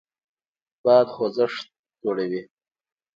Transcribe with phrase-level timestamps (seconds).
[0.83, 1.65] باد خوځښت
[2.01, 2.41] جوړوي.